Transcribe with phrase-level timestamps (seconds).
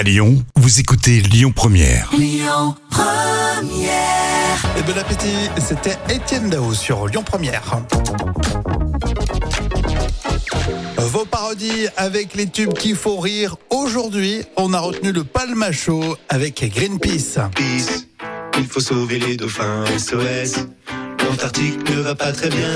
[0.00, 2.10] À Lyon, vous écoutez Lyon Première.
[2.14, 2.40] Et
[4.82, 7.82] bon appétit, c'était Étienne Dao sur Lyon Première.
[10.96, 13.56] Vos parodies avec les tubes qui font rire.
[13.68, 17.38] Aujourd'hui, on a retenu le Palmacho avec Greenpeace.
[17.54, 18.06] Peace,
[18.56, 20.64] il faut sauver les dauphins SOS.
[21.30, 22.66] L'Antarctique ne va pas très bien.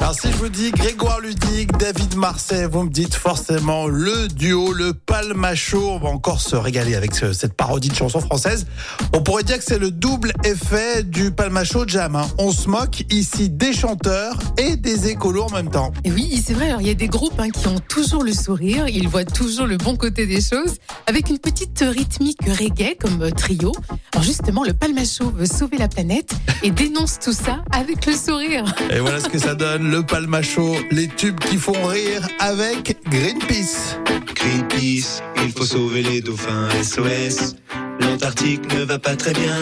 [0.00, 4.72] Alors si je vous dis Grégoire Ludig, David Marseille, vous me dites forcément le duo,
[4.72, 5.90] le Palmacho.
[5.90, 8.64] On va encore se régaler avec ce- cette parodie de chanson française.
[9.12, 12.16] On pourrait dire que c'est le double effet du Palmacho Jam.
[12.16, 12.26] hein.
[12.38, 15.92] On se moque ici des chanteurs et des écolos en même temps.
[16.04, 16.68] Et oui, c'est vrai.
[16.70, 19.66] Alors, il y a des groupes hein, qui ont toujours le sourire, ils voient toujours
[19.66, 23.72] le bon côté des choses, avec une petite rythmique reggae comme trio.
[24.14, 26.30] Alors justement, le Palmacho veut sauver la planète
[26.62, 28.64] et dénonce tout ça avec le sourire.
[28.90, 33.98] Et voilà ce que ça donne, le Palmacho, les tubes qui font rire avec Greenpeace.
[34.34, 37.56] Greenpeace, il faut sauver les dauphins SOS.
[38.00, 39.56] L'Antarctique ne va pas très bien.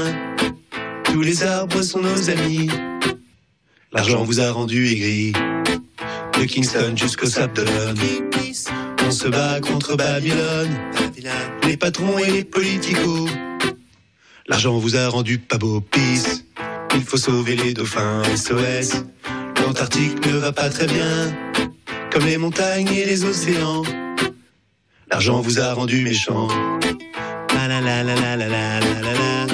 [1.05, 2.71] Tous les arbres sont nos amis.
[3.93, 5.33] L'argent vous a rendu aigri.
[6.39, 7.65] De Kingston jusqu'au Sable.
[9.07, 10.77] On se bat contre Babylone.
[11.65, 13.29] Les patrons et les politicos.
[14.47, 15.81] L'argent vous a rendu pas beau.
[15.81, 16.45] Peace.
[16.95, 19.03] Il faut sauver les dauphins SOS.
[19.63, 21.35] L'Antarctique ne va pas très bien.
[22.11, 23.83] Comme les montagnes et les océans.
[25.11, 26.49] L'argent vous a rendu méchant.
[27.55, 29.47] La la la la la la la la la la.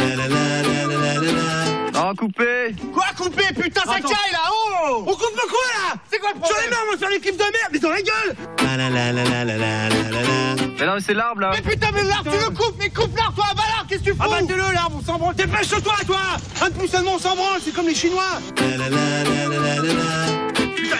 [0.00, 1.50] La la la la la la la la.
[1.94, 6.18] Ah, coupé Quoi couper Putain ça caille là Oh On coupe le quoi là C'est
[6.18, 8.36] quoi le problème J'en ai marre moi sur l'équipe de merde Mais dans la gueule
[8.64, 10.59] La la la la la la la la la la.
[10.80, 13.14] Mais non, mais c'est l'arbre là Mais putain mais l'arbre tu le coupes Mais coupe
[13.16, 16.20] l'arbre toi bah l'arbre qu'est-ce que tu fous Abattez-le l'arbre on s'en branle Dépêche-toi toi
[16.62, 18.40] Un de plus seulement on s'en branle C'est comme les chinois.
[18.56, 18.86] Putain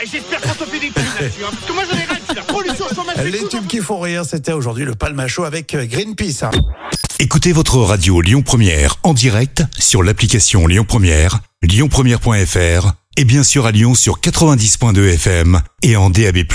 [0.02, 2.14] et j'espère qu'on te fait des thunes là-dessus hein, Parce que moi j'en ai ras
[2.14, 6.42] dessus la pollution chômage Les tubes qui font rire, c'était aujourd'hui le Palmacho avec Greenpeace.
[6.42, 6.50] hein.
[7.18, 13.64] Écoutez votre radio Lyon Première en direct sur l'application Lyon Première, lyonpremière.fr et bien sûr
[13.66, 16.36] à Lyon sur 90.2 FM et en DAB+.
[16.38, 16.46] Et